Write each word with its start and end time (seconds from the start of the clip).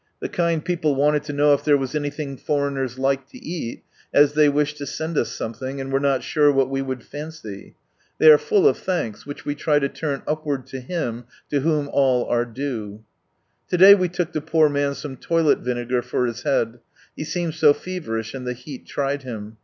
The 0.19 0.29
kind 0.29 0.65
people 0.65 0.95
wanted 0.95 1.21
to 1.25 1.31
know 1.33 1.53
if 1.53 1.63
there 1.63 1.77
was 1.77 1.93
anything 1.93 2.35
foreigners 2.35 2.97
liked 2.97 3.29
to 3.33 3.37
eat, 3.45 3.83
as 4.11 4.33
they 4.33 4.49
wished 4.49 4.77
to 4.77 4.87
send 4.87 5.15
us 5.15 5.29
something, 5.31 5.79
and 5.79 5.93
were 5.93 5.99
not 5.99 6.23
sure 6.23 6.51
what 6.51 6.71
we 6.71 6.81
would 6.81 7.03
fancy! 7.03 7.75
They 8.17 8.31
are 8.31 8.39
full 8.39 8.67
of 8.67 8.79
thanks, 8.79 9.27
which 9.27 9.45
we 9.45 9.53
try 9.53 9.77
to 9.77 9.87
turn 9.87 10.23
upward 10.25 10.65
to 10.69 10.79
Him 10.79 11.25
to 11.51 11.59
whom 11.59 11.87
all 11.93 12.25
arc 12.25 12.55
due. 12.55 13.03
To 13.69 13.77
day 13.77 13.93
we 13.93 14.09
took 14.09 14.31
the 14.31 14.41
poor 14.41 14.69
man 14.69 14.95
some 14.95 15.17
toilet 15.17 15.59
vinegar 15.59 16.01
for 16.01 16.25
his 16.25 16.41
head, 16.41 16.79
he 17.15 17.23
seemed 17.23 17.53
so 17.53 17.71
feverish, 17.71 18.33
and 18.33 18.47
the 18.47 18.53
heat 18.53 18.87
tried 18.87 19.21
him. 19.21 19.57